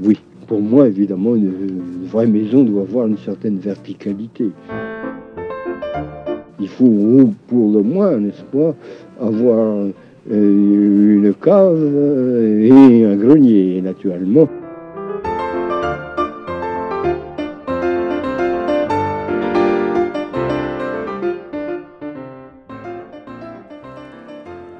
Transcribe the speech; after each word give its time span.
Oui, 0.00 0.18
pour 0.46 0.60
moi, 0.60 0.88
évidemment, 0.88 1.34
une, 1.34 2.04
vraie 2.04 2.26
maison 2.26 2.62
doit 2.64 2.82
avoir 2.82 3.06
une 3.06 3.18
certaine 3.18 3.58
verticalité. 3.58 4.50
Il 6.60 6.68
faut, 6.68 7.30
pour 7.48 7.72
le 7.72 7.82
moins, 7.82 8.16
n'est-ce 8.16 8.42
pas, 8.44 8.74
avoir 9.20 9.86
euh, 10.30 11.22
une 11.22 11.34
cave 11.34 11.82
et 12.62 13.04
un 13.04 13.16
grenier, 13.16 13.80
naturellement. 13.80 14.48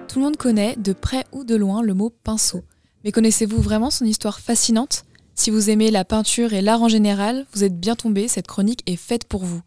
Tout 0.09 0.21
le 0.21 0.25
monde 0.25 0.37
connaît, 0.37 0.77
de 0.77 0.93
près 0.93 1.25
ou 1.33 1.45
de 1.45 1.57
loin, 1.57 1.83
le 1.83 1.95
mot 1.95 2.11
pinceau. 2.25 2.63
Mais 3.07 3.13
connaissez-vous 3.13 3.63
vraiment 3.63 3.93
son 3.93 4.05
histoire 4.05 4.41
fascinante? 4.41 5.05
Si 5.37 5.51
vous 5.51 5.71
aimez 5.71 5.93
la 5.93 6.05
peinture 6.05 6.55
et 6.55 6.61
l'art 6.61 6.83
en 6.83 6.89
général, 6.89 7.47
vous 7.55 7.63
êtes 7.63 7.79
bien 7.79 7.95
tombé, 7.95 8.27
cette 8.27 8.49
chronique 8.49 8.83
est 8.87 8.97
faite 8.97 9.29
pour 9.29 9.45
vous. 9.45 9.61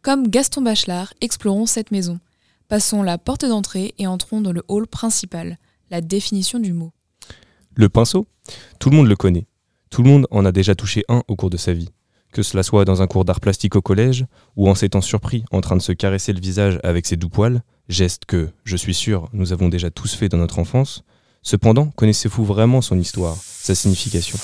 Comme 0.00 0.28
Gaston 0.28 0.62
Bachelard, 0.62 1.12
explorons 1.20 1.66
cette 1.66 1.90
maison. 1.90 2.20
Passons 2.68 3.02
la 3.02 3.18
porte 3.18 3.44
d'entrée 3.44 3.96
et 3.98 4.06
entrons 4.06 4.40
dans 4.40 4.52
le 4.52 4.62
hall 4.68 4.86
principal, 4.86 5.58
la 5.90 6.02
définition 6.02 6.60
du 6.60 6.72
mot. 6.72 6.92
Le 7.74 7.88
pinceau? 7.88 8.28
Tout 8.78 8.90
le 8.90 8.96
monde 8.96 9.08
le 9.08 9.16
connaît. 9.16 9.48
Tout 9.90 10.04
le 10.04 10.10
monde 10.10 10.28
en 10.30 10.44
a 10.44 10.52
déjà 10.52 10.76
touché 10.76 11.02
un 11.08 11.24
au 11.26 11.34
cours 11.34 11.50
de 11.50 11.56
sa 11.56 11.72
vie. 11.72 11.90
Que 12.32 12.44
cela 12.44 12.62
soit 12.62 12.84
dans 12.84 13.02
un 13.02 13.08
cours 13.08 13.24
d'art 13.24 13.40
plastique 13.40 13.74
au 13.74 13.82
collège, 13.82 14.24
ou 14.54 14.68
en 14.68 14.76
s'étant 14.76 15.00
surpris 15.00 15.44
en 15.50 15.60
train 15.60 15.74
de 15.74 15.82
se 15.82 15.90
caresser 15.90 16.32
le 16.32 16.40
visage 16.40 16.78
avec 16.84 17.06
ses 17.06 17.16
doux 17.16 17.28
poils, 17.28 17.64
geste 17.88 18.24
que, 18.24 18.50
je 18.62 18.76
suis 18.76 18.94
sûr, 18.94 19.28
nous 19.32 19.52
avons 19.52 19.68
déjà 19.68 19.90
tous 19.90 20.14
fait 20.14 20.28
dans 20.28 20.38
notre 20.38 20.60
enfance, 20.60 21.02
cependant, 21.44 21.92
connaissez-vous 21.94 22.44
vraiment 22.44 22.82
son 22.82 22.98
histoire, 22.98 23.36
sa 23.62 23.76
signification? 23.76 24.36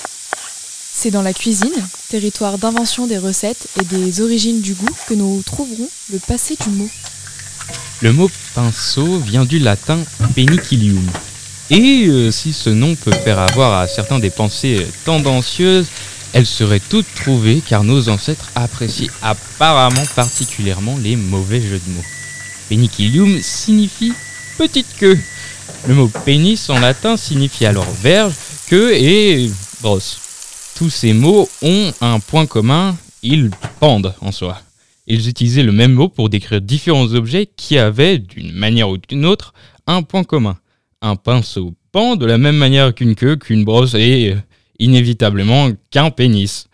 C'est 0.93 1.11
dans 1.11 1.23
la 1.23 1.33
cuisine, 1.33 1.73
territoire 2.09 2.57
d'invention 2.57 3.07
des 3.07 3.17
recettes 3.17 3.67
et 3.81 3.83
des 3.83 4.21
origines 4.21 4.61
du 4.61 4.73
goût, 4.75 4.95
que 5.07 5.15
nous 5.15 5.41
trouverons 5.43 5.89
le 6.13 6.19
passé 6.19 6.55
du 6.63 6.69
mot. 6.69 6.89
Le 8.01 8.13
mot 8.13 8.29
pinceau 8.53 9.17
vient 9.17 9.45
du 9.45 9.59
latin 9.59 9.99
penicillium. 10.35 11.05
Et 11.69 12.05
euh, 12.07 12.31
si 12.31 12.53
ce 12.53 12.69
nom 12.69 12.95
peut 12.95 13.11
faire 13.11 13.39
avoir 13.39 13.79
à 13.79 13.87
certains 13.87 14.19
des 14.19 14.29
pensées 14.29 14.85
tendancieuses, 15.05 15.87
elles 16.33 16.45
seraient 16.45 16.81
toutes 16.81 17.13
trouvées 17.15 17.61
car 17.65 17.83
nos 17.83 18.09
ancêtres 18.09 18.51
apprécient 18.55 19.11
apparemment 19.21 20.05
particulièrement 20.15 20.97
les 20.97 21.15
mauvais 21.15 21.61
jeux 21.61 21.81
de 21.85 21.91
mots. 21.93 22.05
Penicillium 22.69 23.41
signifie 23.41 24.13
petite 24.57 24.95
queue. 24.97 25.17
Le 25.87 25.95
mot 25.95 26.09
pénis 26.25 26.69
en 26.69 26.79
latin 26.79 27.17
signifie 27.17 27.65
alors 27.65 27.89
verge, 27.89 28.33
queue 28.69 28.93
et 28.93 29.49
brosse. 29.81 30.73
Tous 30.75 30.89
ces 30.89 31.13
mots 31.13 31.49
ont 31.63 31.91
un 32.01 32.19
point 32.19 32.45
commun, 32.45 32.95
ils 33.23 33.49
pendent 33.79 34.13
en 34.21 34.31
soi. 34.31 34.61
Ils 35.07 35.27
utilisaient 35.27 35.63
le 35.63 35.71
même 35.71 35.93
mot 35.93 36.07
pour 36.07 36.29
décrire 36.29 36.61
différents 36.61 37.13
objets 37.13 37.49
qui 37.55 37.79
avaient, 37.79 38.19
d'une 38.19 38.51
manière 38.51 38.89
ou 38.89 38.97
d'une 38.97 39.25
autre, 39.25 39.53
un 39.87 40.03
point 40.03 40.23
commun. 40.23 40.57
Un 41.01 41.15
pinceau 41.15 41.73
pend 41.91 42.15
de 42.15 42.27
la 42.27 42.37
même 42.37 42.57
manière 42.57 42.93
qu'une 42.93 43.15
queue, 43.15 43.35
qu'une 43.35 43.65
brosse 43.65 43.95
et, 43.95 44.35
inévitablement, 44.77 45.71
qu'un 45.89 46.11
pénis. 46.11 46.67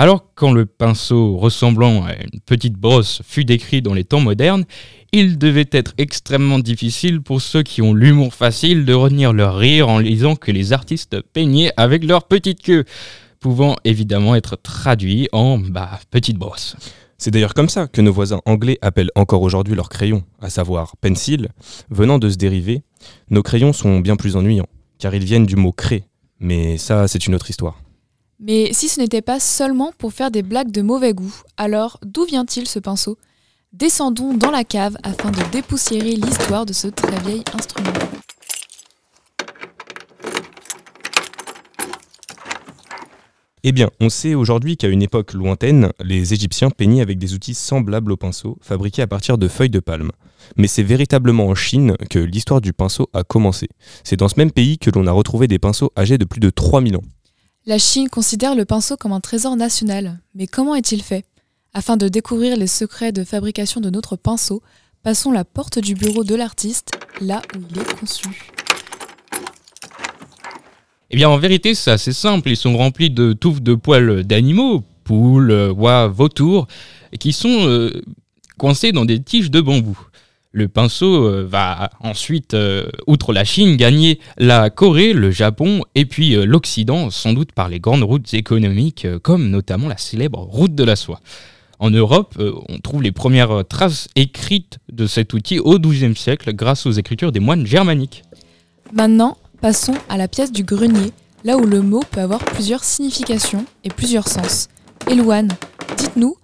Alors 0.00 0.24
quand 0.34 0.50
le 0.50 0.64
pinceau 0.64 1.36
ressemblant 1.36 2.06
à 2.06 2.14
une 2.14 2.40
petite 2.46 2.72
brosse 2.72 3.20
fut 3.22 3.44
décrit 3.44 3.82
dans 3.82 3.92
les 3.92 4.04
temps 4.04 4.20
modernes, 4.20 4.64
il 5.12 5.36
devait 5.36 5.68
être 5.72 5.92
extrêmement 5.98 6.58
difficile 6.58 7.20
pour 7.20 7.42
ceux 7.42 7.62
qui 7.62 7.82
ont 7.82 7.92
l'humour 7.92 8.32
facile 8.32 8.86
de 8.86 8.94
retenir 8.94 9.34
leur 9.34 9.58
rire 9.58 9.90
en 9.90 9.98
lisant 9.98 10.36
que 10.36 10.52
les 10.52 10.72
artistes 10.72 11.20
peignaient 11.34 11.70
avec 11.76 12.02
leur 12.02 12.24
petite 12.24 12.62
queue, 12.62 12.84
pouvant 13.40 13.76
évidemment 13.84 14.34
être 14.34 14.56
traduit 14.56 15.28
en 15.32 15.58
bah, 15.58 16.00
petite 16.10 16.38
brosse. 16.38 16.76
C'est 17.18 17.30
d'ailleurs 17.30 17.52
comme 17.52 17.68
ça 17.68 17.86
que 17.86 18.00
nos 18.00 18.10
voisins 18.10 18.40
anglais 18.46 18.78
appellent 18.80 19.12
encore 19.16 19.42
aujourd'hui 19.42 19.74
leurs 19.74 19.90
crayons, 19.90 20.24
à 20.40 20.48
savoir 20.48 20.96
pencil. 21.02 21.48
Venant 21.90 22.18
de 22.18 22.30
ce 22.30 22.38
dérivé, 22.38 22.84
nos 23.28 23.42
crayons 23.42 23.74
sont 23.74 24.00
bien 24.00 24.16
plus 24.16 24.34
ennuyants, 24.34 24.70
car 24.98 25.14
ils 25.14 25.24
viennent 25.24 25.44
du 25.44 25.56
mot 25.56 25.72
cré, 25.72 26.04
mais 26.38 26.78
ça 26.78 27.06
c'est 27.06 27.26
une 27.26 27.34
autre 27.34 27.50
histoire. 27.50 27.76
Mais 28.42 28.72
si 28.72 28.88
ce 28.88 28.98
n'était 28.98 29.20
pas 29.20 29.38
seulement 29.38 29.92
pour 29.98 30.14
faire 30.14 30.30
des 30.30 30.42
blagues 30.42 30.70
de 30.70 30.80
mauvais 30.80 31.12
goût, 31.12 31.42
alors 31.58 31.98
d'où 32.02 32.24
vient-il 32.24 32.66
ce 32.66 32.78
pinceau? 32.78 33.18
Descendons 33.74 34.32
dans 34.32 34.50
la 34.50 34.64
cave 34.64 34.96
afin 35.02 35.30
de 35.30 35.42
dépoussiérer 35.52 36.12
l'histoire 36.12 36.64
de 36.64 36.72
ce 36.72 36.88
très 36.88 37.20
vieil 37.20 37.44
instrument. 37.52 37.92
Eh 43.62 43.72
bien, 43.72 43.90
on 44.00 44.08
sait 44.08 44.34
aujourd'hui 44.34 44.78
qu'à 44.78 44.88
une 44.88 45.02
époque 45.02 45.34
lointaine, 45.34 45.90
les 46.02 46.32
Égyptiens 46.32 46.70
peignaient 46.70 47.02
avec 47.02 47.18
des 47.18 47.34
outils 47.34 47.52
semblables 47.52 48.10
au 48.10 48.16
pinceau, 48.16 48.56
fabriqués 48.62 49.02
à 49.02 49.06
partir 49.06 49.36
de 49.36 49.48
feuilles 49.48 49.68
de 49.68 49.80
palme. 49.80 50.12
Mais 50.56 50.66
c'est 50.66 50.82
véritablement 50.82 51.46
en 51.46 51.54
Chine 51.54 51.94
que 52.08 52.18
l'histoire 52.18 52.62
du 52.62 52.72
pinceau 52.72 53.10
a 53.12 53.22
commencé. 53.22 53.68
C'est 54.02 54.16
dans 54.16 54.28
ce 54.28 54.38
même 54.38 54.50
pays 54.50 54.78
que 54.78 54.88
l'on 54.88 55.06
a 55.06 55.12
retrouvé 55.12 55.46
des 55.46 55.58
pinceaux 55.58 55.92
âgés 55.94 56.16
de 56.16 56.24
plus 56.24 56.40
de 56.40 56.48
3000 56.48 56.96
ans. 56.96 57.02
La 57.70 57.78
Chine 57.78 58.08
considère 58.08 58.56
le 58.56 58.64
pinceau 58.64 58.96
comme 58.96 59.12
un 59.12 59.20
trésor 59.20 59.54
national. 59.54 60.18
Mais 60.34 60.48
comment 60.48 60.74
est-il 60.74 61.04
fait? 61.04 61.24
Afin 61.72 61.96
de 61.96 62.08
découvrir 62.08 62.56
les 62.56 62.66
secrets 62.66 63.12
de 63.12 63.22
fabrication 63.22 63.80
de 63.80 63.90
notre 63.90 64.16
pinceau, 64.16 64.60
passons 65.04 65.30
la 65.30 65.44
porte 65.44 65.78
du 65.78 65.94
bureau 65.94 66.24
de 66.24 66.34
l'artiste, 66.34 66.90
là 67.20 67.40
où 67.54 67.60
il 67.70 67.78
est 67.78 68.00
conçu. 68.00 68.50
Eh 71.10 71.16
bien, 71.16 71.28
en 71.28 71.38
vérité, 71.38 71.76
c'est 71.76 71.92
assez 71.92 72.12
simple. 72.12 72.50
Ils 72.50 72.56
sont 72.56 72.76
remplis 72.76 73.08
de 73.08 73.34
touffes 73.34 73.62
de 73.62 73.76
poils 73.76 74.24
d'animaux, 74.24 74.82
poules, 75.04 75.72
oies, 75.76 76.08
vautours, 76.08 76.66
qui 77.20 77.32
sont 77.32 77.68
euh, 77.68 78.02
coincés 78.58 78.90
dans 78.90 79.04
des 79.04 79.22
tiges 79.22 79.52
de 79.52 79.60
bambou. 79.60 79.96
Le 80.52 80.68
pinceau 80.68 81.26
euh, 81.26 81.46
va 81.48 81.90
ensuite, 82.00 82.54
euh, 82.54 82.88
outre 83.06 83.32
la 83.32 83.44
Chine, 83.44 83.76
gagner 83.76 84.18
la 84.36 84.70
Corée, 84.70 85.12
le 85.12 85.30
Japon 85.30 85.82
et 85.94 86.06
puis 86.06 86.34
l'Occident, 86.44 87.10
sans 87.10 87.32
doute 87.32 87.52
par 87.52 87.68
les 87.68 87.78
grandes 87.78 88.02
routes 88.02 88.34
économiques, 88.34 89.06
comme 89.22 89.48
notamment 89.48 89.88
la 89.88 89.96
célèbre 89.96 90.40
route 90.40 90.74
de 90.74 90.84
la 90.84 90.96
soie. 90.96 91.20
En 91.80 91.88
Europe, 91.90 92.34
euh, 92.38 92.52
on 92.68 92.78
trouve 92.78 93.02
les 93.02 93.10
premières 93.10 93.64
traces 93.66 94.08
écrites 94.14 94.78
de 94.92 95.06
cet 95.06 95.32
outil 95.32 95.58
au 95.58 95.78
XIIe 95.78 96.14
siècle 96.14 96.52
grâce 96.52 96.84
aux 96.84 96.92
écritures 96.92 97.32
des 97.32 97.40
moines 97.40 97.66
germaniques. 97.66 98.22
Maintenant, 98.92 99.38
passons 99.62 99.94
à 100.10 100.18
la 100.18 100.28
pièce 100.28 100.52
du 100.52 100.62
grenier, 100.62 101.10
là 101.42 101.56
où 101.56 101.64
le 101.64 101.80
mot 101.80 102.02
peut 102.10 102.20
avoir 102.20 102.44
plusieurs 102.44 102.84
significations 102.84 103.64
et 103.82 103.88
plusieurs 103.88 104.28
sens. 104.28 104.68
Elouane, 105.10 105.48
dites-nous, 105.96 106.36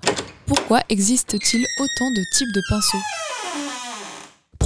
pourquoi 0.47 0.81
existe-t-il 0.89 1.67
autant 1.81 2.11
de 2.13 2.23
types 2.33 2.55
de 2.55 2.63
pinceaux? 2.71 3.16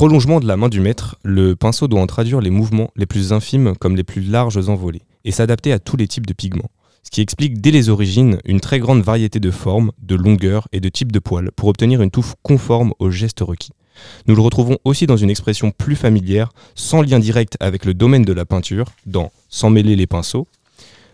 Prolongement 0.00 0.40
de 0.40 0.46
la 0.46 0.56
main 0.56 0.70
du 0.70 0.80
maître, 0.80 1.16
le 1.24 1.54
pinceau 1.54 1.86
doit 1.86 2.00
en 2.00 2.06
traduire 2.06 2.40
les 2.40 2.48
mouvements 2.48 2.90
les 2.96 3.04
plus 3.04 3.34
infimes 3.34 3.74
comme 3.78 3.96
les 3.96 4.02
plus 4.02 4.22
larges 4.22 4.56
envolées 4.70 5.02
et 5.26 5.30
s'adapter 5.30 5.74
à 5.74 5.78
tous 5.78 5.98
les 5.98 6.08
types 6.08 6.24
de 6.24 6.32
pigments 6.32 6.70
ce 7.02 7.10
qui 7.10 7.20
explique 7.20 7.60
dès 7.60 7.70
les 7.70 7.90
origines 7.90 8.38
une 8.46 8.60
très 8.60 8.78
grande 8.78 9.02
variété 9.02 9.40
de 9.40 9.50
formes, 9.50 9.92
de 10.00 10.14
longueurs 10.14 10.68
et 10.72 10.80
de 10.80 10.88
types 10.88 11.12
de 11.12 11.18
poils 11.18 11.50
pour 11.54 11.68
obtenir 11.68 12.00
une 12.00 12.10
touffe 12.10 12.34
conforme 12.42 12.94
au 12.98 13.10
geste 13.10 13.40
requis. 13.40 13.72
Nous 14.26 14.34
le 14.34 14.40
retrouvons 14.40 14.78
aussi 14.86 15.06
dans 15.06 15.18
une 15.18 15.28
expression 15.28 15.70
plus 15.70 15.96
familière, 15.96 16.54
sans 16.74 17.02
lien 17.02 17.18
direct 17.18 17.58
avec 17.60 17.84
le 17.84 17.92
domaine 17.92 18.24
de 18.24 18.32
la 18.32 18.46
peinture, 18.46 18.86
dans 19.04 19.30
Sans 19.50 19.68
mêler 19.68 19.96
les 19.96 20.06
pinceaux. 20.06 20.48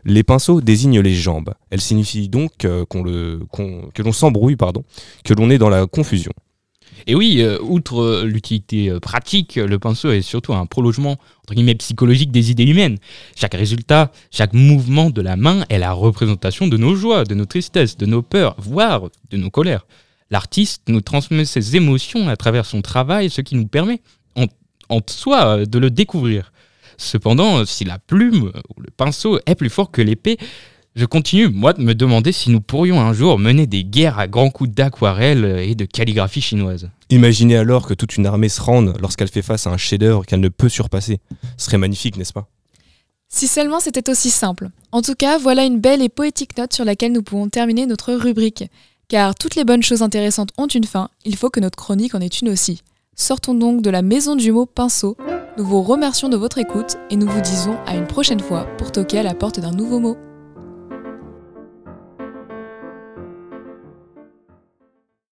Les 0.04 0.22
pinceaux 0.22 0.60
désignent 0.60 1.00
les 1.00 1.14
jambes. 1.14 1.54
Elles 1.70 1.80
signifient 1.80 2.28
donc 2.28 2.64
euh, 2.64 2.84
que 2.86 4.02
l'on 4.02 4.12
s'embrouille, 4.12 4.54
pardon, 4.54 4.84
que 5.24 5.34
l'on 5.34 5.50
est 5.50 5.58
dans 5.58 5.70
la 5.70 5.88
confusion. 5.88 6.32
Et 7.06 7.14
oui, 7.14 7.40
euh, 7.40 7.58
outre 7.60 8.02
euh, 8.02 8.24
l'utilité 8.24 8.90
euh, 8.90 9.00
pratique, 9.00 9.56
le 9.56 9.78
pinceau 9.78 10.10
est 10.10 10.22
surtout 10.22 10.54
un 10.54 10.66
prolongement 10.66 11.16
entre 11.42 11.54
guillemets 11.54 11.74
psychologique 11.74 12.30
des 12.30 12.50
idées 12.50 12.64
humaines. 12.64 12.98
Chaque 13.36 13.54
résultat, 13.54 14.10
chaque 14.30 14.52
mouvement 14.52 15.10
de 15.10 15.20
la 15.22 15.36
main 15.36 15.64
est 15.68 15.78
la 15.78 15.92
représentation 15.92 16.66
de 16.66 16.76
nos 16.76 16.96
joies, 16.96 17.24
de 17.24 17.34
nos 17.34 17.46
tristesses, 17.46 17.96
de 17.96 18.06
nos 18.06 18.22
peurs, 18.22 18.56
voire 18.58 19.10
de 19.30 19.36
nos 19.36 19.50
colères. 19.50 19.86
L'artiste 20.30 20.82
nous 20.88 21.00
transmet 21.00 21.44
ses 21.44 21.76
émotions 21.76 22.28
à 22.28 22.36
travers 22.36 22.66
son 22.66 22.82
travail, 22.82 23.30
ce 23.30 23.42
qui 23.42 23.54
nous 23.54 23.68
permet 23.68 24.00
en, 24.34 24.46
en 24.88 25.00
soi 25.06 25.66
de 25.66 25.78
le 25.78 25.90
découvrir. 25.90 26.52
Cependant, 26.96 27.64
si 27.64 27.84
la 27.84 27.98
plume 27.98 28.50
ou 28.76 28.80
le 28.80 28.90
pinceau 28.90 29.38
est 29.46 29.54
plus 29.54 29.70
fort 29.70 29.90
que 29.92 30.02
l'épée, 30.02 30.38
je 30.96 31.04
continue, 31.04 31.48
moi, 31.48 31.74
de 31.74 31.82
me 31.82 31.94
demander 31.94 32.32
si 32.32 32.48
nous 32.48 32.62
pourrions 32.62 32.98
un 33.00 33.12
jour 33.12 33.38
mener 33.38 33.66
des 33.66 33.84
guerres 33.84 34.18
à 34.18 34.26
grands 34.26 34.48
coups 34.48 34.70
d'aquarelle 34.70 35.44
et 35.60 35.74
de 35.74 35.84
calligraphie 35.84 36.40
chinoise. 36.40 36.88
Imaginez 37.10 37.58
alors 37.58 37.86
que 37.86 37.92
toute 37.92 38.16
une 38.16 38.24
armée 38.24 38.48
se 38.48 38.62
rende 38.62 38.96
lorsqu'elle 39.00 39.28
fait 39.28 39.42
face 39.42 39.66
à 39.66 39.70
un 39.70 39.76
chef-d'œuvre 39.76 40.24
qu'elle 40.24 40.40
ne 40.40 40.48
peut 40.48 40.70
surpasser. 40.70 41.20
Ce 41.58 41.66
serait 41.66 41.76
magnifique, 41.76 42.16
n'est-ce 42.16 42.32
pas? 42.32 42.48
Si 43.28 43.46
seulement 43.46 43.78
c'était 43.78 44.08
aussi 44.08 44.30
simple. 44.30 44.70
En 44.90 45.02
tout 45.02 45.14
cas, 45.14 45.36
voilà 45.36 45.66
une 45.66 45.80
belle 45.80 46.00
et 46.00 46.08
poétique 46.08 46.56
note 46.56 46.72
sur 46.72 46.86
laquelle 46.86 47.12
nous 47.12 47.22
pouvons 47.22 47.50
terminer 47.50 47.84
notre 47.84 48.14
rubrique. 48.14 48.64
Car 49.08 49.34
toutes 49.34 49.54
les 49.54 49.64
bonnes 49.64 49.82
choses 49.82 50.02
intéressantes 50.02 50.50
ont 50.56 50.66
une 50.66 50.84
fin, 50.84 51.10
il 51.26 51.36
faut 51.36 51.50
que 51.50 51.60
notre 51.60 51.76
chronique 51.76 52.14
en 52.14 52.20
ait 52.22 52.26
une 52.26 52.48
aussi. 52.48 52.80
Sortons 53.14 53.54
donc 53.54 53.82
de 53.82 53.90
la 53.90 54.00
maison 54.00 54.34
du 54.34 54.50
mot 54.50 54.64
pinceau. 54.64 55.16
Nous 55.58 55.64
vous 55.64 55.82
remercions 55.82 56.30
de 56.30 56.36
votre 56.38 56.58
écoute 56.58 56.96
et 57.10 57.16
nous 57.16 57.28
vous 57.28 57.40
disons 57.42 57.76
à 57.86 57.96
une 57.96 58.06
prochaine 58.06 58.40
fois 58.40 58.64
pour 58.78 58.92
toquer 58.92 59.18
à 59.18 59.22
la 59.22 59.34
porte 59.34 59.60
d'un 59.60 59.72
nouveau 59.72 60.00
mot. 60.00 60.16